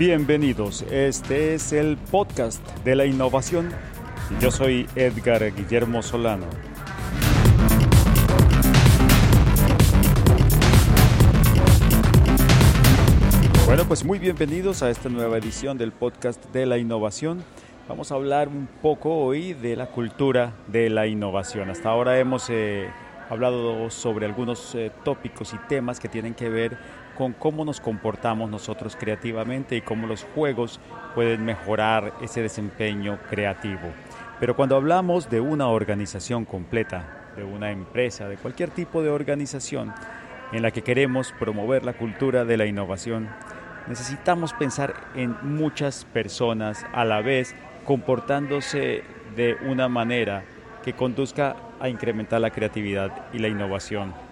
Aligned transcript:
Bienvenidos. 0.00 0.80
Este 0.90 1.52
es 1.52 1.74
el 1.74 1.98
podcast 1.98 2.66
de 2.84 2.96
la 2.96 3.04
innovación. 3.04 3.68
Yo 4.40 4.50
soy 4.50 4.88
Edgar 4.96 5.54
Guillermo 5.54 6.02
Solano. 6.02 6.46
Bueno, 13.66 13.84
pues 13.84 14.02
muy 14.02 14.18
bienvenidos 14.18 14.82
a 14.82 14.88
esta 14.88 15.10
nueva 15.10 15.36
edición 15.36 15.76
del 15.76 15.92
podcast 15.92 16.42
de 16.46 16.64
la 16.64 16.78
innovación. 16.78 17.44
Vamos 17.86 18.10
a 18.10 18.14
hablar 18.14 18.48
un 18.48 18.70
poco 18.80 19.18
hoy 19.18 19.52
de 19.52 19.76
la 19.76 19.88
cultura 19.88 20.54
de 20.68 20.88
la 20.88 21.08
innovación. 21.08 21.68
Hasta 21.68 21.90
ahora 21.90 22.18
hemos 22.18 22.48
eh, 22.48 22.88
hablado 23.28 23.90
sobre 23.90 24.24
algunos 24.24 24.74
eh, 24.74 24.90
tópicos 25.04 25.52
y 25.52 25.58
temas 25.68 26.00
que 26.00 26.08
tienen 26.08 26.32
que 26.32 26.48
ver 26.48 26.78
con 27.20 27.34
cómo 27.34 27.66
nos 27.66 27.82
comportamos 27.82 28.48
nosotros 28.48 28.96
creativamente 28.98 29.76
y 29.76 29.82
cómo 29.82 30.06
los 30.06 30.24
juegos 30.34 30.80
pueden 31.14 31.44
mejorar 31.44 32.14
ese 32.22 32.40
desempeño 32.40 33.18
creativo. 33.28 33.92
Pero 34.40 34.56
cuando 34.56 34.74
hablamos 34.74 35.28
de 35.28 35.42
una 35.42 35.68
organización 35.68 36.46
completa, 36.46 37.32
de 37.36 37.44
una 37.44 37.72
empresa, 37.72 38.26
de 38.26 38.38
cualquier 38.38 38.70
tipo 38.70 39.02
de 39.02 39.10
organización 39.10 39.92
en 40.50 40.62
la 40.62 40.70
que 40.70 40.80
queremos 40.80 41.34
promover 41.38 41.84
la 41.84 41.92
cultura 41.92 42.46
de 42.46 42.56
la 42.56 42.64
innovación, 42.64 43.28
necesitamos 43.86 44.54
pensar 44.54 44.94
en 45.14 45.36
muchas 45.42 46.06
personas 46.06 46.86
a 46.94 47.04
la 47.04 47.20
vez 47.20 47.54
comportándose 47.84 49.04
de 49.36 49.58
una 49.66 49.90
manera 49.90 50.44
que 50.82 50.94
conduzca 50.94 51.54
a 51.80 51.90
incrementar 51.90 52.40
la 52.40 52.48
creatividad 52.48 53.26
y 53.34 53.40
la 53.40 53.48
innovación. 53.48 54.29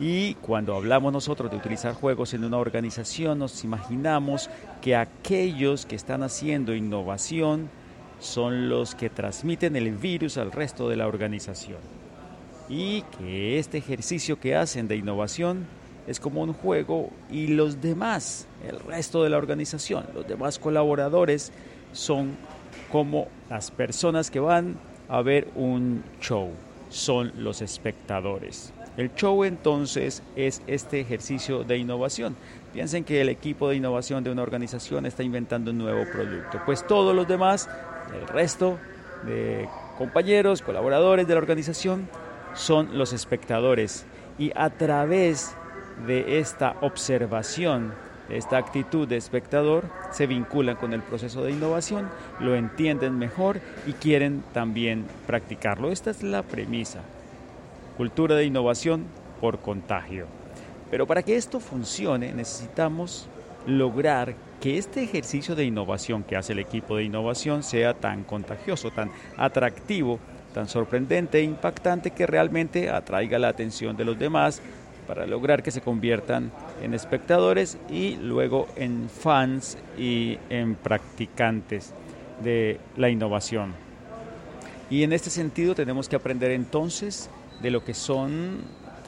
Y 0.00 0.34
cuando 0.34 0.74
hablamos 0.74 1.12
nosotros 1.12 1.50
de 1.50 1.56
utilizar 1.56 1.94
juegos 1.94 2.34
en 2.34 2.44
una 2.44 2.58
organización, 2.58 3.38
nos 3.38 3.62
imaginamos 3.62 4.50
que 4.82 4.96
aquellos 4.96 5.86
que 5.86 5.94
están 5.94 6.24
haciendo 6.24 6.74
innovación 6.74 7.70
son 8.18 8.68
los 8.68 8.94
que 8.94 9.08
transmiten 9.08 9.76
el 9.76 9.92
virus 9.92 10.36
al 10.36 10.50
resto 10.50 10.88
de 10.88 10.96
la 10.96 11.06
organización. 11.06 11.78
Y 12.68 13.02
que 13.18 13.58
este 13.58 13.78
ejercicio 13.78 14.40
que 14.40 14.56
hacen 14.56 14.88
de 14.88 14.96
innovación 14.96 15.66
es 16.08 16.18
como 16.18 16.42
un 16.42 16.52
juego 16.54 17.10
y 17.30 17.48
los 17.48 17.80
demás, 17.80 18.48
el 18.66 18.80
resto 18.80 19.22
de 19.22 19.30
la 19.30 19.38
organización, 19.38 20.06
los 20.14 20.26
demás 20.26 20.58
colaboradores 20.58 21.52
son 21.92 22.36
como 22.90 23.28
las 23.48 23.70
personas 23.70 24.30
que 24.30 24.40
van 24.40 24.76
a 25.08 25.22
ver 25.22 25.48
un 25.54 26.02
show, 26.20 26.50
son 26.88 27.32
los 27.36 27.62
espectadores. 27.62 28.73
El 28.96 29.12
show 29.14 29.42
entonces 29.42 30.22
es 30.36 30.62
este 30.68 31.00
ejercicio 31.00 31.64
de 31.64 31.78
innovación. 31.78 32.36
Piensen 32.72 33.02
que 33.02 33.20
el 33.20 33.28
equipo 33.28 33.68
de 33.68 33.76
innovación 33.76 34.22
de 34.22 34.30
una 34.30 34.42
organización 34.42 35.04
está 35.04 35.24
inventando 35.24 35.72
un 35.72 35.78
nuevo 35.78 36.04
producto, 36.12 36.60
pues 36.64 36.86
todos 36.86 37.14
los 37.14 37.26
demás, 37.26 37.68
el 38.14 38.28
resto 38.28 38.78
de 39.26 39.68
compañeros, 39.98 40.62
colaboradores 40.62 41.26
de 41.26 41.34
la 41.34 41.40
organización, 41.40 42.08
son 42.54 42.96
los 42.96 43.12
espectadores. 43.12 44.06
Y 44.38 44.52
a 44.54 44.70
través 44.70 45.54
de 46.06 46.38
esta 46.38 46.76
observación, 46.80 47.92
de 48.28 48.38
esta 48.38 48.58
actitud 48.58 49.08
de 49.08 49.16
espectador, 49.16 49.84
se 50.12 50.26
vinculan 50.26 50.76
con 50.76 50.92
el 50.92 51.02
proceso 51.02 51.42
de 51.42 51.50
innovación, 51.50 52.08
lo 52.40 52.54
entienden 52.54 53.18
mejor 53.18 53.60
y 53.86 53.92
quieren 53.92 54.42
también 54.52 55.04
practicarlo. 55.26 55.90
Esta 55.90 56.10
es 56.10 56.22
la 56.22 56.42
premisa. 56.42 57.00
Cultura 57.96 58.34
de 58.34 58.44
innovación 58.44 59.04
por 59.40 59.60
contagio. 59.60 60.26
Pero 60.90 61.06
para 61.06 61.22
que 61.22 61.36
esto 61.36 61.60
funcione 61.60 62.32
necesitamos 62.32 63.28
lograr 63.66 64.34
que 64.60 64.78
este 64.78 65.02
ejercicio 65.02 65.54
de 65.54 65.64
innovación 65.64 66.22
que 66.22 66.36
hace 66.36 66.52
el 66.52 66.58
equipo 66.58 66.96
de 66.96 67.04
innovación 67.04 67.62
sea 67.62 67.94
tan 67.94 68.24
contagioso, 68.24 68.90
tan 68.90 69.10
atractivo, 69.36 70.18
tan 70.52 70.68
sorprendente 70.68 71.38
e 71.38 71.42
impactante 71.42 72.10
que 72.10 72.26
realmente 72.26 72.90
atraiga 72.90 73.38
la 73.38 73.48
atención 73.48 73.96
de 73.96 74.04
los 74.04 74.18
demás, 74.18 74.62
para 75.06 75.26
lograr 75.26 75.62
que 75.62 75.70
se 75.70 75.80
conviertan 75.80 76.50
en 76.82 76.94
espectadores 76.94 77.78
y 77.90 78.16
luego 78.16 78.68
en 78.76 79.08
fans 79.08 79.76
y 79.98 80.38
en 80.48 80.74
practicantes 80.74 81.92
de 82.42 82.80
la 82.96 83.10
innovación. 83.10 83.74
Y 84.90 85.02
en 85.02 85.12
este 85.12 85.30
sentido 85.30 85.74
tenemos 85.74 86.08
que 86.08 86.16
aprender 86.16 86.50
entonces 86.50 87.30
de 87.62 87.70
lo 87.70 87.84
que 87.84 87.94
son 87.94 88.58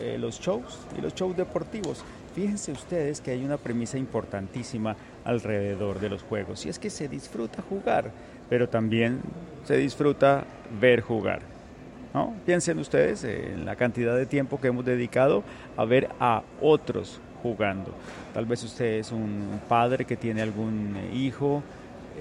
eh, 0.01 0.17
los 0.19 0.41
shows 0.41 0.79
y 0.97 1.01
los 1.01 1.15
shows 1.15 1.37
deportivos. 1.37 2.05
Fíjense 2.35 2.73
ustedes 2.73 3.21
que 3.21 3.31
hay 3.31 3.45
una 3.45 3.57
premisa 3.57 3.97
importantísima 3.97 4.95
alrededor 5.25 6.01
de 6.01 6.11
los 6.11 6.23
juegos 6.23 6.67
y 6.67 6.69
es 6.69 6.79
que 6.79 6.91
se 6.91 7.09
disfruta 7.09 7.63
jugar, 7.63 8.11
pero 8.51 8.69
también 8.69 9.21
se 9.65 9.77
disfruta 9.77 10.45
ver 10.81 11.01
jugar. 11.01 11.57
Piensen 12.47 12.79
ustedes 12.79 13.25
en 13.25 13.67
la 13.67 13.77
cantidad 13.77 14.17
de 14.17 14.25
tiempo 14.25 14.59
que 14.59 14.69
hemos 14.69 14.87
dedicado 14.87 15.43
a 15.77 15.85
ver 15.85 16.09
a 16.19 16.43
otros 16.63 17.21
jugando. 17.43 17.91
Tal 18.33 18.47
vez 18.47 18.65
usted 18.65 19.01
es 19.01 19.13
un 19.13 19.61
padre 19.69 20.07
que 20.07 20.17
tiene 20.17 20.41
algún 20.41 20.97
hijo 21.13 21.63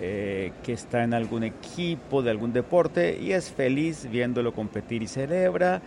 eh, 0.01 0.51
que 0.63 0.73
está 0.73 1.03
en 1.03 1.13
algún 1.13 1.45
equipo 1.45 2.21
de 2.21 2.31
algún 2.31 2.51
deporte 2.51 3.17
y 3.17 3.31
es 3.31 3.49
feliz 3.49 4.09
viéndolo 4.11 4.53
competir 4.53 5.01
y 5.01 5.07
celebra 5.07 5.81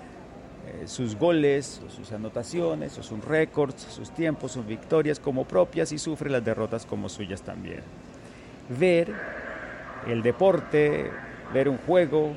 sus 0.87 1.17
goles, 1.17 1.81
sus 1.89 2.13
anotaciones, 2.13 2.93
sus 2.93 3.25
récords, 3.25 3.83
sus 3.83 4.11
tiempos, 4.11 4.53
sus 4.53 4.67
victorias 4.67 5.21
como 5.21 5.45
propias 5.45 5.93
y 5.93 5.99
sufre 5.99 6.31
las 6.31 6.45
derrotas 6.45 6.87
como 6.87 7.09
suyas 7.09 7.43
también. 7.43 7.81
Ver 8.69 9.13
el 10.07 10.23
deporte, 10.23 11.11
ver 11.53 11.69
un 11.69 11.79
juego, 11.79 12.35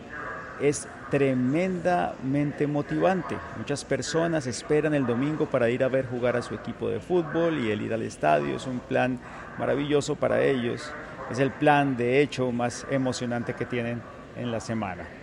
es 0.61 0.87
tremendamente 1.09 2.67
motivante. 2.67 3.35
Muchas 3.57 3.83
personas 3.83 4.47
esperan 4.47 4.93
el 4.93 5.05
domingo 5.05 5.45
para 5.47 5.69
ir 5.69 5.83
a 5.83 5.89
ver 5.89 6.07
jugar 6.07 6.37
a 6.37 6.41
su 6.41 6.55
equipo 6.55 6.89
de 6.89 6.99
fútbol 6.99 7.59
y 7.59 7.71
el 7.71 7.81
ir 7.81 7.93
al 7.93 8.03
estadio 8.03 8.55
es 8.55 8.67
un 8.67 8.79
plan 8.79 9.19
maravilloso 9.57 10.15
para 10.15 10.41
ellos. 10.41 10.91
Es 11.29 11.39
el 11.39 11.51
plan 11.51 11.97
de 11.97 12.21
hecho 12.21 12.51
más 12.51 12.85
emocionante 12.89 13.53
que 13.53 13.65
tienen 13.65 14.01
en 14.37 14.51
la 14.51 14.59
semana. 14.59 15.20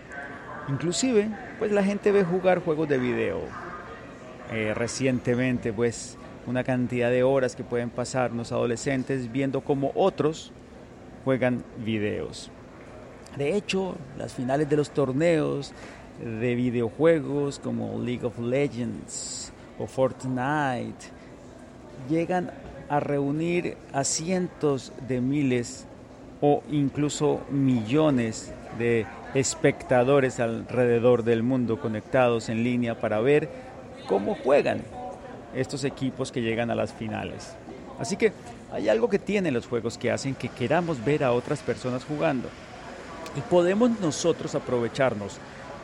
Inclusive, 0.69 1.29
pues 1.57 1.71
la 1.71 1.83
gente 1.83 2.11
ve 2.11 2.23
jugar 2.23 2.63
juegos 2.63 2.87
de 2.87 2.99
video. 2.99 3.41
Eh, 4.51 4.73
recientemente, 4.75 5.73
pues 5.73 6.17
una 6.45 6.63
cantidad 6.63 7.09
de 7.09 7.23
horas 7.23 7.55
que 7.55 7.63
pueden 7.63 7.89
pasar 7.89 8.31
los 8.31 8.51
adolescentes 8.51 9.31
viendo 9.31 9.61
cómo 9.61 9.91
otros 9.95 10.51
juegan 11.23 11.63
videos. 11.83 12.51
De 13.37 13.55
hecho, 13.55 13.95
las 14.17 14.33
finales 14.33 14.69
de 14.69 14.77
los 14.77 14.91
torneos 14.91 15.73
de 16.19 16.55
videojuegos 16.55 17.59
como 17.59 17.99
League 17.99 18.25
of 18.25 18.37
Legends 18.39 19.53
o 19.77 19.87
Fortnite 19.87 21.07
llegan 22.09 22.51
a 22.89 22.99
reunir 22.99 23.77
a 23.93 24.03
cientos 24.03 24.91
de 25.07 25.21
miles 25.21 25.85
o 26.41 26.63
incluso 26.71 27.41
millones 27.49 28.53
de 28.77 29.05
espectadores 29.33 30.39
alrededor 30.39 31.23
del 31.23 31.43
mundo 31.43 31.79
conectados 31.79 32.49
en 32.49 32.63
línea 32.63 32.99
para 32.99 33.19
ver 33.19 33.49
cómo 34.07 34.35
juegan 34.35 34.81
estos 35.55 35.83
equipos 35.83 36.31
que 36.31 36.41
llegan 36.41 36.71
a 36.71 36.75
las 36.75 36.93
finales. 36.93 37.55
Así 37.99 38.15
que 38.15 38.31
hay 38.71 38.89
algo 38.89 39.09
que 39.09 39.19
tienen 39.19 39.53
los 39.53 39.67
juegos 39.67 39.97
que 39.97 40.11
hacen 40.11 40.35
que 40.35 40.49
queramos 40.49 41.03
ver 41.03 41.23
a 41.23 41.31
otras 41.31 41.59
personas 41.59 42.05
jugando. 42.05 42.49
Y 43.35 43.41
podemos 43.41 43.99
nosotros 43.99 44.55
aprovecharnos 44.55 45.37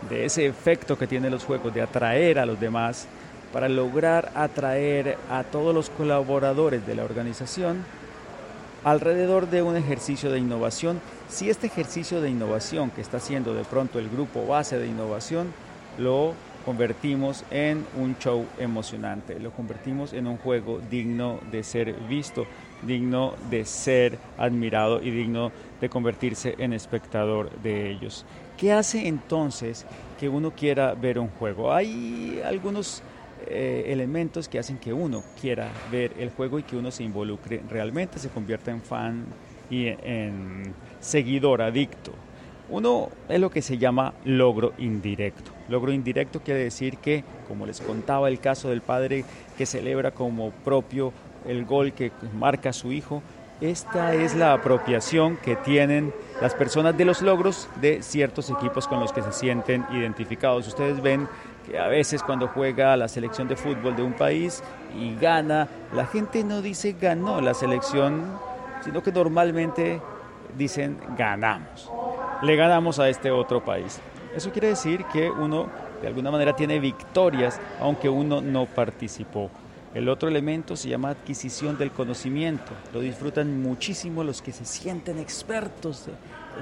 de 0.10 0.26
ese 0.26 0.46
efecto 0.46 0.98
que 0.98 1.08
tienen 1.08 1.32
los 1.32 1.44
juegos 1.44 1.74
de 1.74 1.82
atraer 1.82 2.40
a 2.40 2.46
los 2.46 2.60
demás 2.60 3.08
para 3.54 3.70
lograr 3.70 4.32
atraer 4.36 5.18
a 5.30 5.44
todos 5.44 5.74
los 5.74 5.90
colaboradores 5.90 6.86
de 6.86 6.96
la 6.96 7.04
organización 7.04 7.86
alrededor 8.86 9.50
de 9.50 9.64
un 9.64 9.76
ejercicio 9.76 10.32
de 10.32 10.40
innovación. 10.40 11.02
Si 11.28 11.50
este 11.50 11.68
ejercicio 11.68 12.22
de 12.22 12.30
innovación 12.30 12.92
que 12.92 13.02
está 13.02 13.18
haciendo 13.18 13.54
de 13.54 13.66
pronto 13.66 14.00
el 14.00 14.10
grupo 14.10 14.46
base 14.46 14.78
de 14.78 14.88
innovación 14.88 15.48
lo 15.98 16.34
convertimos 16.66 17.44
en 17.50 17.86
un 17.98 18.16
show 18.20 18.46
emocionante, 18.60 19.40
lo 19.40 19.52
convertimos 19.52 20.14
en 20.14 20.28
un 20.28 20.38
juego 20.38 20.80
digno 20.90 21.40
de 21.52 21.64
ser 21.64 21.94
visto, 21.94 22.46
digno 22.84 23.34
de 23.50 23.66
ser 23.66 24.20
admirado 24.38 25.02
y 25.02 25.10
digno 25.10 25.52
de 25.82 25.90
convertirse 25.90 26.56
en 26.60 26.72
espectador 26.74 27.50
de 27.64 27.90
ellos. 27.90 28.24
¿Qué 28.56 28.72
hace 28.72 29.08
entonces 29.08 29.86
que 30.20 30.30
uno 30.30 30.52
quiera 30.52 30.94
ver 30.94 31.18
un 31.18 31.30
juego? 31.30 31.74
Hay 31.74 32.40
algunos 32.46 33.02
eh, 33.48 33.86
elementos 33.88 34.48
que 34.48 34.60
hacen 34.60 34.78
que 34.78 34.94
uno 34.94 35.24
quiera 35.40 35.72
ver 35.92 36.14
el 36.20 36.30
juego 36.30 36.60
y 36.60 36.64
que 36.64 36.76
uno 36.76 36.92
se 36.92 37.04
involucre 37.04 37.62
realmente, 37.70 38.20
se 38.20 38.30
convierta 38.30 38.72
en 38.72 38.82
fan 38.82 39.26
y 39.70 39.88
en 39.88 40.74
seguidor 41.00 41.62
adicto. 41.62 42.12
Uno 42.70 43.10
es 43.30 43.40
lo 43.40 43.52
que 43.52 43.62
se 43.62 43.78
llama 43.78 44.14
logro 44.24 44.74
indirecto. 44.80 45.52
Logro 45.70 45.92
indirecto 45.92 46.42
quiere 46.42 46.62
decir 46.62 46.98
que, 46.98 47.24
como 47.48 47.66
les 47.66 47.80
contaba 47.80 48.28
el 48.28 48.40
caso 48.40 48.70
del 48.70 48.82
padre 48.82 49.24
que 49.58 49.68
celebra 49.68 50.12
como 50.12 50.52
propio 50.52 51.14
el 51.48 51.66
gol 51.66 51.94
que 51.94 52.12
marca 52.34 52.74
su 52.74 52.92
hijo, 52.92 53.22
esta 53.62 54.14
es 54.14 54.36
la 54.36 54.54
apropiación 54.54 55.38
que 55.38 55.56
tienen 55.56 56.14
las 56.42 56.54
personas 56.54 56.98
de 56.98 57.06
los 57.06 57.22
logros 57.22 57.70
de 57.80 58.02
ciertos 58.02 58.50
equipos 58.50 58.88
con 58.88 59.00
los 59.00 59.14
que 59.14 59.22
se 59.22 59.32
sienten 59.32 59.86
identificados. 59.94 60.68
Ustedes 60.68 61.02
ven 61.02 61.30
que 61.66 61.80
a 61.80 61.88
veces 61.88 62.24
cuando 62.24 62.48
juega 62.48 62.96
la 62.98 63.08
selección 63.08 63.48
de 63.48 63.56
fútbol 63.56 63.96
de 63.96 64.04
un 64.04 64.14
país 64.14 64.64
y 64.98 65.16
gana, 65.16 65.68
la 65.94 66.06
gente 66.06 66.44
no 66.44 66.62
dice 66.62 66.96
ganó 67.00 67.42
la 67.42 67.54
selección, 67.54 68.40
sino 68.84 69.02
que 69.02 69.12
normalmente 69.12 70.02
dicen 70.58 70.98
ganamos. 71.18 71.92
Le 72.42 72.56
ganamos 72.56 73.00
a 73.00 73.10
este 73.10 73.32
otro 73.32 73.64
país. 73.64 74.00
Eso 74.36 74.52
quiere 74.52 74.70
decir 74.70 75.06
que 75.06 75.30
uno 75.30 75.68
de 76.02 76.08
alguna 76.08 76.30
manera 76.32 76.56
tiene 76.56 76.80
victorias 76.80 77.60
aunque 77.80 78.10
uno 78.10 78.42
no 78.42 78.66
participó. 78.66 79.50
El 79.96 80.10
otro 80.10 80.28
elemento 80.28 80.76
se 80.76 80.90
llama 80.90 81.12
adquisición 81.12 81.78
del 81.78 81.92
conocimiento. 81.92 82.74
Lo 82.94 83.00
disfrutan 83.00 83.62
muchísimo 83.62 84.26
los 84.26 84.42
que 84.42 84.52
se 84.52 84.66
sienten 84.66 85.20
expertos 85.20 86.10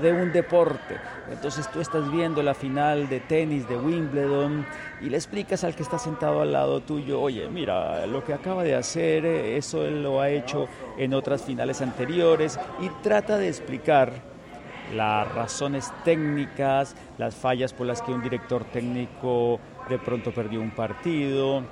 de, 0.03 0.13
un 0.13 0.31
deporte. 0.31 0.97
Entonces 1.31 1.67
tú 1.71 1.81
estás 1.81 2.11
viendo 2.11 2.43
la 2.43 2.53
final 2.53 3.09
de 3.09 3.21
tenis 3.21 3.67
de 3.67 3.75
Wimbledon 3.75 4.63
y 5.01 5.09
le 5.09 5.17
explicas 5.17 5.63
al 5.63 5.75
que 5.75 5.81
está 5.81 5.97
sentado 5.97 6.41
al 6.41 6.53
lado 6.53 6.81
tuyo, 6.81 7.19
oye, 7.19 7.49
mira, 7.49 8.05
lo 8.05 8.23
que 8.23 8.35
acaba 8.35 8.63
de 8.63 8.75
hacer, 8.75 9.25
eh, 9.25 9.57
eso 9.57 9.83
lo 9.89 10.21
ha 10.21 10.29
hecho 10.29 10.67
en 10.99 11.15
otras 11.15 11.41
finales 11.41 11.81
anteriores 11.81 12.59
y 12.81 12.89
trata 13.01 13.39
de 13.39 13.47
explicar 13.47 14.13
las 14.93 15.33
razones 15.33 15.91
técnicas, 16.05 16.95
las 17.17 17.33
fallas 17.33 17.73
por 17.73 17.87
las 17.87 17.99
que 18.03 18.11
un 18.11 18.21
director 18.21 18.63
técnico 18.65 19.59
de 19.89 19.97
pronto 19.97 20.31
perdió 20.31 20.61
un 20.61 20.69
partido 20.69 21.63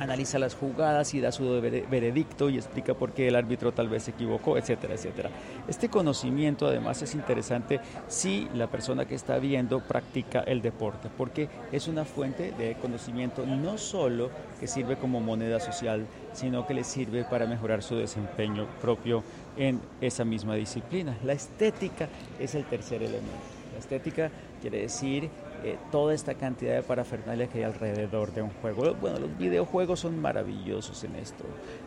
analiza 0.00 0.38
las 0.38 0.54
jugadas 0.54 1.14
y 1.14 1.20
da 1.20 1.30
su 1.30 1.60
veredicto 1.60 2.48
y 2.48 2.56
explica 2.56 2.94
por 2.94 3.12
qué 3.12 3.28
el 3.28 3.36
árbitro 3.36 3.72
tal 3.72 3.88
vez 3.88 4.04
se 4.04 4.10
equivocó, 4.10 4.56
etcétera, 4.56 4.94
etcétera. 4.94 5.30
Este 5.68 5.88
conocimiento 5.88 6.66
además 6.66 7.02
es 7.02 7.14
interesante 7.14 7.80
si 8.08 8.48
la 8.54 8.66
persona 8.66 9.04
que 9.04 9.14
está 9.14 9.38
viendo 9.38 9.80
practica 9.80 10.40
el 10.40 10.62
deporte, 10.62 11.08
porque 11.16 11.48
es 11.70 11.86
una 11.86 12.04
fuente 12.04 12.52
de 12.52 12.76
conocimiento 12.76 13.44
no 13.46 13.78
solo 13.78 14.30
que 14.58 14.66
sirve 14.66 14.96
como 14.96 15.20
moneda 15.20 15.60
social, 15.60 16.06
sino 16.32 16.66
que 16.66 16.74
le 16.74 16.84
sirve 16.84 17.24
para 17.24 17.46
mejorar 17.46 17.82
su 17.82 17.96
desempeño 17.96 18.66
propio 18.80 19.22
en 19.56 19.80
esa 20.00 20.24
misma 20.24 20.54
disciplina. 20.54 21.16
La 21.24 21.34
estética 21.34 22.08
es 22.38 22.54
el 22.54 22.64
tercer 22.64 23.02
elemento. 23.02 23.30
La 23.74 23.78
estética 23.78 24.30
quiere 24.62 24.80
decir 24.80 25.28
eh, 25.64 25.76
toda 25.90 26.14
esta 26.14 26.34
cantidad 26.34 26.74
de 26.74 26.82
parafernalia 26.82 27.46
que 27.46 27.58
hay 27.58 27.64
alrededor 27.64 28.32
de 28.32 28.42
un 28.42 28.50
juego. 28.50 28.94
Bueno, 29.00 29.18
los 29.18 29.38
videojuegos 29.38 30.00
son 30.00 30.20
maravillosos 30.20 31.04
en 31.04 31.16
esto. 31.16 31.44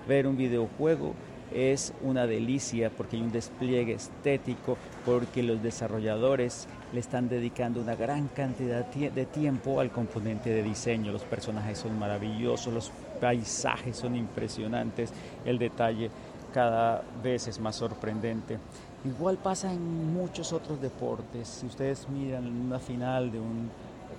Ver 0.08 0.28
un 0.28 0.38
videojuego 0.38 1.14
es 1.54 1.94
una 2.02 2.26
delicia 2.26 2.90
porque 2.90 3.16
hay 3.16 3.22
un 3.22 3.32
despliegue 3.32 3.94
estético, 3.94 4.78
porque 5.06 5.44
los 5.44 5.62
desarrolladores 5.62 6.68
le 6.94 7.00
están 7.00 7.30
dedicando 7.30 7.82
una 7.82 7.96
gran 7.96 8.28
cantidad 8.28 8.86
de 8.86 9.26
tiempo 9.26 9.80
al 9.80 9.92
componente 9.92 10.50
de 10.50 10.64
diseño. 10.64 11.12
Los 11.12 11.24
personajes 11.24 11.80
son 11.80 11.98
maravillosos, 11.98 12.74
los 12.74 12.92
paisajes 13.20 13.98
son 13.98 14.16
impresionantes, 14.16 15.14
el 15.46 15.58
detalle 15.58 16.10
cada 16.54 17.04
vez 17.24 17.48
es 17.48 17.60
más 17.60 17.76
sorprendente. 17.76 18.58
Igual 19.06 19.38
pasa 19.38 19.74
en 19.74 20.14
muchos 20.14 20.54
otros 20.54 20.80
deportes. 20.80 21.48
Si 21.48 21.66
ustedes 21.66 22.08
miran 22.08 22.48
una 22.48 22.80
final 22.80 23.32
de 23.32 23.40
un 23.40 23.70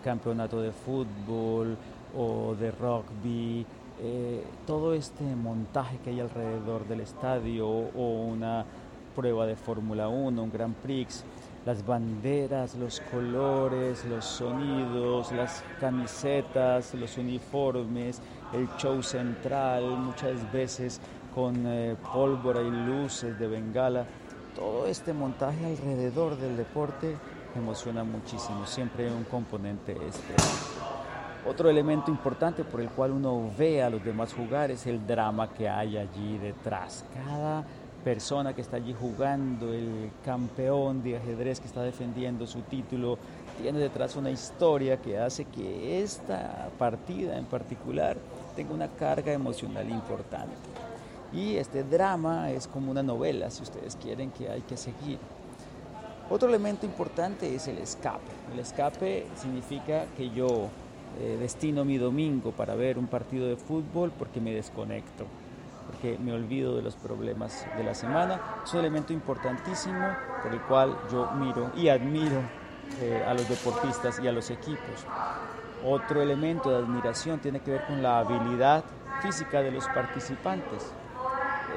campeonato 0.02 0.60
de 0.60 0.72
fútbol 0.72 1.76
o 2.16 2.54
de 2.54 2.70
rugby, 2.70 3.64
eh, 4.00 4.44
todo 4.66 4.92
este 4.92 5.24
montaje 5.36 5.98
que 5.98 6.10
hay 6.10 6.20
alrededor 6.20 6.86
del 6.86 7.00
estadio 7.00 7.68
o 7.68 8.26
una 8.26 8.64
prueba 9.14 9.46
de 9.46 9.56
Fórmula 9.56 10.08
1, 10.08 10.42
un 10.42 10.50
Grand 10.50 10.74
Prix, 10.74 11.24
las 11.64 11.86
banderas, 11.86 12.74
los 12.74 13.00
colores, 13.10 14.04
los 14.04 14.24
sonidos, 14.24 15.32
las 15.32 15.64
camisetas, 15.80 16.92
los 16.94 17.16
uniformes, 17.16 18.20
el 18.52 18.68
show 18.76 19.02
central, 19.02 19.84
muchas 19.96 20.52
veces 20.52 21.00
con 21.34 21.66
eh, 21.66 21.96
pólvora 22.12 22.62
y 22.62 22.70
luces 22.70 23.38
de 23.38 23.48
bengala 23.48 24.06
todo 24.54 24.86
este 24.86 25.12
montaje 25.12 25.66
alrededor 25.66 26.36
del 26.36 26.56
deporte 26.56 27.16
emociona 27.56 28.04
muchísimo, 28.04 28.66
siempre 28.66 29.10
un 29.12 29.24
componente 29.24 29.92
este. 29.92 30.34
Otro 31.46 31.68
elemento 31.68 32.10
importante 32.10 32.64
por 32.64 32.80
el 32.80 32.88
cual 32.88 33.10
uno 33.10 33.50
ve 33.58 33.82
a 33.82 33.90
los 33.90 34.02
demás 34.02 34.32
jugar 34.32 34.70
es 34.70 34.86
el 34.86 35.06
drama 35.06 35.52
que 35.52 35.68
hay 35.68 35.98
allí 35.98 36.38
detrás. 36.38 37.04
Cada 37.12 37.64
persona 38.02 38.54
que 38.54 38.60
está 38.60 38.76
allí 38.76 38.94
jugando, 38.98 39.72
el 39.72 40.10
campeón 40.24 41.02
de 41.02 41.16
ajedrez 41.16 41.60
que 41.60 41.66
está 41.66 41.82
defendiendo 41.82 42.46
su 42.46 42.60
título, 42.62 43.18
tiene 43.60 43.78
detrás 43.78 44.16
una 44.16 44.30
historia 44.30 44.96
que 44.96 45.18
hace 45.18 45.44
que 45.44 46.02
esta 46.02 46.70
partida 46.78 47.36
en 47.36 47.44
particular 47.44 48.16
tenga 48.56 48.72
una 48.72 48.88
carga 48.88 49.32
emocional 49.32 49.88
importante. 49.90 50.73
Y 51.34 51.56
este 51.56 51.82
drama 51.82 52.50
es 52.50 52.68
como 52.68 52.92
una 52.92 53.02
novela, 53.02 53.50
si 53.50 53.62
ustedes 53.62 53.96
quieren, 53.96 54.30
que 54.30 54.48
hay 54.48 54.60
que 54.62 54.76
seguir. 54.76 55.18
Otro 56.30 56.48
elemento 56.48 56.86
importante 56.86 57.52
es 57.52 57.66
el 57.66 57.78
escape. 57.78 58.30
El 58.52 58.60
escape 58.60 59.26
significa 59.34 60.06
que 60.16 60.30
yo 60.30 60.68
eh, 61.20 61.36
destino 61.40 61.84
mi 61.84 61.98
domingo 61.98 62.52
para 62.52 62.76
ver 62.76 62.98
un 62.98 63.08
partido 63.08 63.48
de 63.48 63.56
fútbol 63.56 64.12
porque 64.16 64.40
me 64.40 64.52
desconecto, 64.52 65.26
porque 65.88 66.16
me 66.18 66.32
olvido 66.32 66.76
de 66.76 66.82
los 66.82 66.94
problemas 66.94 67.66
de 67.76 67.82
la 67.82 67.94
semana. 67.94 68.40
Es 68.64 68.72
un 68.72 68.80
elemento 68.80 69.12
importantísimo 69.12 70.06
por 70.40 70.52
el 70.52 70.60
cual 70.62 70.96
yo 71.10 71.32
miro 71.32 71.72
y 71.76 71.88
admiro 71.88 72.40
eh, 73.00 73.24
a 73.26 73.34
los 73.34 73.48
deportistas 73.48 74.20
y 74.20 74.28
a 74.28 74.32
los 74.32 74.50
equipos. 74.50 75.04
Otro 75.84 76.22
elemento 76.22 76.70
de 76.70 76.76
admiración 76.76 77.40
tiene 77.40 77.58
que 77.60 77.72
ver 77.72 77.86
con 77.86 78.02
la 78.02 78.20
habilidad 78.20 78.84
física 79.20 79.62
de 79.62 79.72
los 79.72 79.84
participantes 79.88 80.94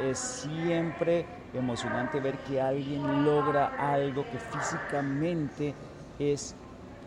es 0.04 0.18
siempre 0.18 1.26
emocionante 1.54 2.20
ver 2.20 2.38
que 2.40 2.62
alguien 2.62 3.26
logra 3.26 3.94
algo 3.94 4.24
que 4.30 4.38
físicamente 4.38 5.74
es, 6.20 6.56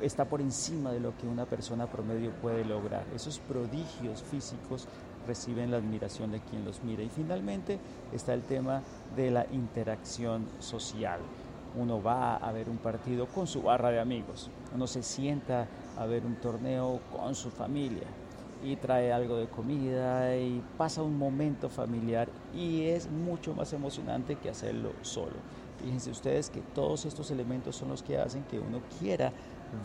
está 0.01 0.25
por 0.25 0.41
encima 0.41 0.93
de 0.93 1.01
lo 1.01 1.17
que 1.17 1.27
una 1.27 1.47
persona 1.47 1.87
promedio 1.87 2.31
puede 2.33 2.65
lograr. 2.65 3.05
Esos 3.15 3.39
prodigios 3.39 4.23
físicos 4.23 4.89
reciben 5.27 5.71
la 5.71 5.77
admiración 5.77 6.33
de 6.33 6.41
quien 6.41 6.65
los 6.65 6.83
mira. 6.83 7.03
Y 7.03 7.09
finalmente 7.09 7.79
está 8.13 8.35
el 8.35 8.43
tema 8.43 8.83
de 9.17 9.31
la 9.31 9.47
interacción 9.53 10.49
social. 10.59 11.21
Uno 11.77 12.03
va 12.03 12.37
a 12.37 12.51
ver 12.53 12.69
un 12.69 12.79
partido 12.79 13.27
con 13.27 13.47
su 13.47 13.63
barra 13.63 13.91
de 13.91 14.01
amigos, 14.01 14.51
uno 14.75 14.89
se 14.89 15.05
sienta 15.05 15.69
a 15.97 16.05
ver 16.05 16.27
un 16.27 16.35
torneo 16.35 17.01
con 17.13 17.37
su 17.37 17.49
familia, 17.49 18.09
y 18.63 18.77
trae 18.77 19.13
algo 19.13 19.37
de 19.37 19.47
comida 19.49 20.37
y 20.37 20.63
pasa 20.77 21.03
un 21.03 21.17
momento 21.17 21.69
familiar 21.69 22.29
y 22.53 22.83
es 22.83 23.09
mucho 23.09 23.55
más 23.55 23.73
emocionante 23.73 24.37
que 24.37 24.51
hacerlo 24.51 24.95
solo. 25.03 25.43
Fíjense 25.79 26.11
ustedes 26.11 26.51
que 26.51 26.61
todos 26.75 27.05
estos 27.07 27.31
elementos 27.31 27.77
son 27.77 27.89
los 27.89 28.03
que 28.03 28.19
hacen 28.19 28.45
que 28.45 28.59
uno 28.59 28.83
quiera 28.99 29.33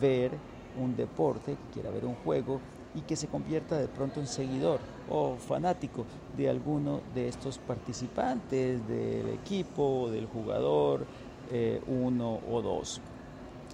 ver 0.00 0.30
un 0.74 0.94
deporte, 0.94 1.56
que 1.56 1.68
quiera 1.72 1.90
ver 1.90 2.04
un 2.04 2.14
juego 2.16 2.60
y 2.94 3.02
que 3.02 3.16
se 3.16 3.28
convierta 3.28 3.78
de 3.78 3.88
pronto 3.88 4.20
en 4.20 4.26
seguidor 4.26 4.80
o 5.06 5.38
fanático 5.38 6.06
de 6.32 6.48
alguno 6.48 7.02
de 7.14 7.28
estos 7.28 7.58
participantes 7.58 8.86
del 8.86 9.28
equipo, 9.28 10.10
del 10.10 10.26
jugador, 10.26 11.06
eh, 11.46 11.80
uno 11.86 12.40
o 12.46 12.60
dos. 12.62 13.00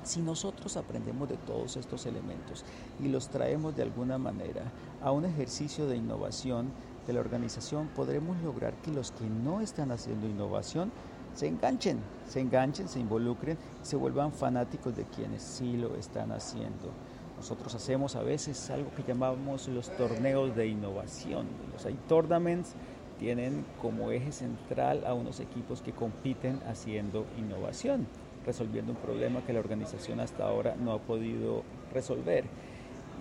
Si 0.04 0.20
nosotros 0.20 0.76
aprendemos 0.76 1.28
de 1.28 1.36
todos 1.36 1.76
estos 1.76 2.06
elementos 2.06 2.64
y 2.98 3.06
los 3.08 3.28
traemos 3.28 3.76
de 3.76 3.82
alguna 3.82 4.18
manera 4.18 4.72
a 5.00 5.12
un 5.12 5.24
ejercicio 5.24 5.86
de 5.86 5.96
innovación 5.96 6.72
de 7.06 7.12
la 7.12 7.20
organización, 7.20 7.88
podremos 7.94 8.40
lograr 8.42 8.74
que 8.82 8.90
los 8.90 9.12
que 9.12 9.24
no 9.24 9.60
están 9.60 9.92
haciendo 9.92 10.26
innovación 10.26 10.90
se 11.34 11.46
enganchen, 11.46 12.00
se 12.28 12.40
enganchen, 12.40 12.88
se 12.88 12.98
involucren, 12.98 13.56
se 13.82 13.96
vuelvan 13.96 14.32
fanáticos 14.32 14.94
de 14.96 15.04
quienes 15.04 15.42
sí 15.42 15.76
lo 15.76 15.94
están 15.94 16.32
haciendo. 16.32 16.90
Nosotros 17.36 17.74
hacemos 17.74 18.16
a 18.16 18.22
veces 18.22 18.70
algo 18.70 18.90
que 18.94 19.04
llamamos 19.04 19.68
los 19.68 19.88
torneos 19.96 20.54
de 20.56 20.66
innovación. 20.66 21.46
Los 21.72 21.86
tournaments 22.08 22.74
tienen 23.18 23.64
como 23.80 24.10
eje 24.10 24.32
central 24.32 25.04
a 25.06 25.14
unos 25.14 25.38
equipos 25.38 25.80
que 25.80 25.92
compiten 25.92 26.60
haciendo 26.66 27.24
innovación 27.38 28.06
resolviendo 28.44 28.92
un 28.92 28.98
problema 28.98 29.44
que 29.44 29.52
la 29.52 29.60
organización 29.60 30.20
hasta 30.20 30.44
ahora 30.44 30.74
no 30.76 30.92
ha 30.92 30.98
podido 30.98 31.62
resolver. 31.92 32.44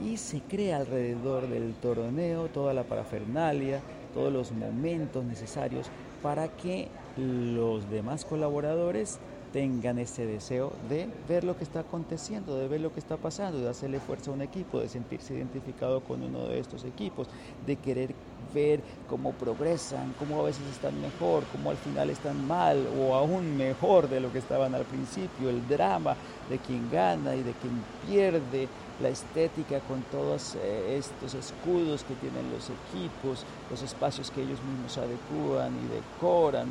Y 0.03 0.17
se 0.17 0.41
crea 0.41 0.77
alrededor 0.77 1.47
del 1.47 1.73
torneo 1.75 2.47
toda 2.47 2.73
la 2.73 2.83
parafernalia, 2.83 3.81
todos 4.13 4.31
los 4.31 4.51
momentos 4.51 5.23
necesarios 5.23 5.89
para 6.21 6.47
que 6.49 6.87
los 7.17 7.89
demás 7.89 8.25
colaboradores 8.25 9.19
tengan 9.51 9.99
ese 9.99 10.25
deseo 10.25 10.71
de 10.89 11.07
ver 11.27 11.43
lo 11.43 11.57
que 11.57 11.63
está 11.63 11.81
aconteciendo, 11.81 12.57
de 12.57 12.67
ver 12.67 12.81
lo 12.81 12.93
que 12.93 12.99
está 12.99 13.17
pasando, 13.17 13.59
de 13.59 13.69
hacerle 13.69 13.99
fuerza 13.99 14.31
a 14.31 14.33
un 14.33 14.41
equipo, 14.41 14.79
de 14.79 14.89
sentirse 14.89 15.33
identificado 15.33 16.01
con 16.01 16.23
uno 16.23 16.47
de 16.47 16.59
estos 16.59 16.83
equipos, 16.85 17.27
de 17.65 17.75
querer 17.75 18.13
ver 18.53 18.81
cómo 19.09 19.31
progresan, 19.33 20.13
cómo 20.17 20.39
a 20.39 20.43
veces 20.43 20.63
están 20.71 20.99
mejor, 21.01 21.43
cómo 21.51 21.69
al 21.69 21.77
final 21.77 22.09
están 22.09 22.47
mal 22.47 22.87
o 22.99 23.13
aún 23.15 23.57
mejor 23.57 24.09
de 24.09 24.19
lo 24.19 24.31
que 24.31 24.39
estaban 24.39 24.73
al 24.75 24.85
principio, 24.85 25.49
el 25.49 25.67
drama 25.67 26.15
de 26.49 26.57
quien 26.57 26.89
gana 26.91 27.35
y 27.35 27.43
de 27.43 27.53
quien 27.53 27.81
pierde, 28.07 28.67
la 29.01 29.09
estética 29.09 29.79
con 29.81 30.01
todos 30.11 30.55
eh, 30.55 30.97
estos 30.97 31.33
escudos 31.33 32.03
que 32.03 32.13
tienen 32.15 32.51
los 32.51 32.69
equipos, 32.69 33.45
los 33.69 33.81
espacios 33.81 34.29
que 34.29 34.41
ellos 34.41 34.59
mismos 34.61 34.97
adecúan 34.97 35.73
y 35.75 35.87
decoran, 35.95 36.67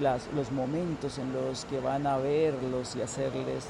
los 0.00 0.52
momentos 0.52 1.18
en 1.18 1.32
los 1.32 1.64
que 1.64 1.80
van 1.80 2.06
a 2.06 2.18
verlos 2.18 2.96
y 2.96 3.02
hacerles 3.02 3.66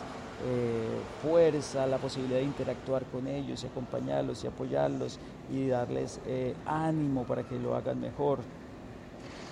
eh, 0.46 1.00
fuerza, 1.22 1.86
la 1.86 1.98
posibilidad 1.98 2.38
de 2.38 2.44
interactuar 2.44 3.04
con 3.06 3.26
ellos 3.26 3.64
y 3.64 3.66
acompañarlos 3.66 4.44
y 4.44 4.46
apoyarlos 4.46 5.18
y 5.50 5.66
darles 5.68 6.20
eh, 6.26 6.54
ánimo 6.66 7.24
para 7.24 7.42
que 7.42 7.58
lo 7.58 7.74
hagan 7.74 8.00
mejor. 8.00 8.40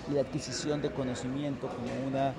Y 0.09 0.13
la 0.13 0.21
adquisición 0.21 0.81
de 0.81 0.91
conocimiento 0.91 1.67
como 1.67 2.07
una 2.07 2.33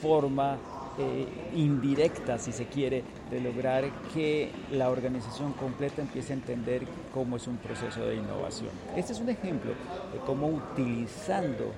forma 0.00 0.58
eh, 0.98 1.26
indirecta, 1.54 2.38
si 2.38 2.52
se 2.52 2.66
quiere, 2.66 3.02
de 3.30 3.40
lograr 3.40 3.84
que 4.12 4.52
la 4.70 4.90
organización 4.90 5.54
completa 5.54 6.02
empiece 6.02 6.34
a 6.34 6.36
entender 6.36 6.86
cómo 7.14 7.36
es 7.36 7.46
un 7.46 7.56
proceso 7.56 8.04
de 8.04 8.16
innovación. 8.16 8.70
Este 8.94 9.14
es 9.14 9.20
un 9.20 9.30
ejemplo 9.30 9.70
de 9.70 10.18
cómo 10.26 10.48
utilizando 10.48 11.72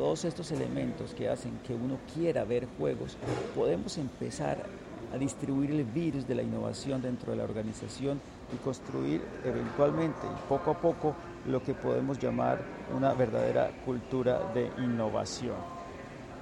todos 0.00 0.24
estos 0.24 0.50
elementos 0.50 1.12
que 1.12 1.28
hacen 1.28 1.58
que 1.58 1.74
uno 1.74 1.98
quiera 2.14 2.44
ver 2.44 2.66
juegos, 2.78 3.18
podemos 3.54 3.98
empezar 3.98 4.64
a 5.12 5.18
distribuir 5.18 5.72
el 5.72 5.84
virus 5.84 6.26
de 6.26 6.36
la 6.36 6.42
innovación 6.42 7.02
dentro 7.02 7.32
de 7.32 7.36
la 7.36 7.44
organización 7.44 8.18
y 8.50 8.56
construir 8.64 9.20
eventualmente 9.44 10.26
y 10.26 10.48
poco 10.48 10.70
a 10.70 10.80
poco 10.80 11.14
lo 11.46 11.62
que 11.62 11.74
podemos 11.74 12.18
llamar 12.18 12.62
una 12.96 13.12
verdadera 13.12 13.72
cultura 13.84 14.50
de 14.54 14.70
innovación. 14.78 15.56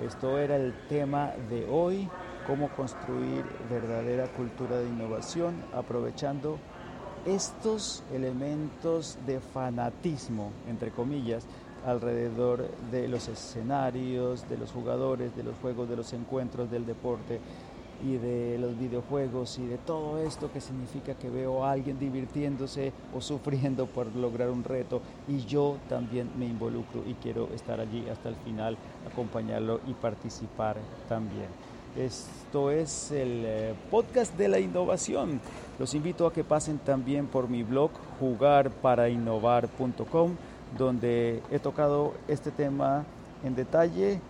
Esto 0.07 0.39
era 0.39 0.55
el 0.55 0.73
tema 0.89 1.33
de 1.51 1.67
hoy, 1.69 2.09
cómo 2.47 2.69
construir 2.69 3.45
verdadera 3.69 4.29
cultura 4.29 4.79
de 4.79 4.87
innovación 4.87 5.65
aprovechando 5.75 6.61
estos 7.27 8.05
elementos 8.15 9.19
de 9.27 9.41
fanatismo, 9.41 10.53
entre 10.69 10.93
comillas, 10.93 11.45
alrededor 11.87 12.67
de 12.91 13.09
los 13.09 13.29
escenarios, 13.29 14.49
de 14.49 14.59
los 14.59 14.73
jugadores, 14.73 15.35
de 15.37 15.43
los 15.43 15.55
juegos, 15.61 15.89
de 15.89 15.97
los 15.97 16.13
encuentros, 16.13 16.71
del 16.71 16.87
deporte 16.87 17.41
y 18.05 18.17
de 18.17 18.59
los 18.59 18.79
videojuegos 18.79 19.59
y 19.59 19.67
de 19.67 19.79
todo 19.79 20.19
esto 20.19 20.53
que 20.53 20.61
significa 20.61 21.15
que 21.15 21.31
veo 21.31 21.65
a 21.65 21.73
alguien 21.73 21.99
divirtiéndose 21.99 22.93
o 23.15 23.21
sufriendo 23.21 23.87
por 23.87 24.15
lograr 24.15 24.51
un 24.51 24.63
reto 24.63 25.01
y 25.27 25.45
yo 25.47 25.79
también 25.89 26.31
me 26.39 26.47
involucro 26.47 27.03
y 27.07 27.15
quiero 27.15 27.49
estar 27.55 27.81
allí 27.81 28.07
hasta 28.09 28.29
el 28.29 28.37
final, 28.37 28.77
acompañarlo 29.11 29.81
y 29.87 29.95
participar 29.95 30.77
también. 31.09 31.49
Esto 31.97 32.71
es 32.71 33.11
el 33.11 33.43
eh, 33.45 33.75
podcast 33.91 34.37
de 34.37 34.47
la 34.47 34.61
innovación. 34.61 35.41
Los 35.79 35.95
invito 35.95 36.27
a 36.27 36.33
que 36.33 36.45
pasen 36.45 36.79
también 36.79 37.27
por 37.27 37.49
mi 37.49 37.65
blog 37.65 37.91
jugarparainnovar.com 38.21 40.37
donde 40.77 41.43
he 41.51 41.59
tocado 41.59 42.15
este 42.29 42.51
tema 42.51 43.05
en 43.45 43.55
detalle 43.55 44.21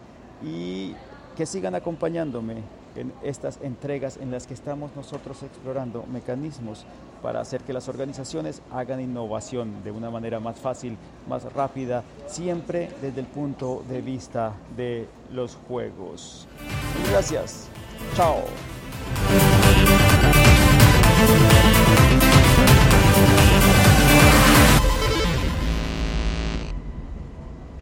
y 0.44 0.94
que 1.36 1.46
sigan 1.46 1.74
acompañándome 1.74 2.62
en 2.96 3.12
estas 3.22 3.58
entregas 3.62 4.16
en 4.16 4.30
las 4.30 4.46
que 4.46 4.54
estamos 4.54 4.90
nosotros 4.96 5.42
explorando 5.42 6.04
mecanismos 6.12 6.84
para 7.22 7.40
hacer 7.40 7.62
que 7.62 7.72
las 7.72 7.88
organizaciones 7.88 8.62
hagan 8.72 9.00
innovación 9.00 9.82
de 9.84 9.90
una 9.90 10.10
manera 10.10 10.40
más 10.40 10.58
fácil, 10.58 10.96
más 11.28 11.44
rápida, 11.52 12.02
siempre 12.26 12.90
desde 13.00 13.20
el 13.20 13.26
punto 13.26 13.84
de 13.88 14.00
vista 14.00 14.52
de 14.76 15.06
los 15.32 15.56
juegos. 15.68 16.46
Gracias. 17.10 17.68
Chao. 18.14 18.38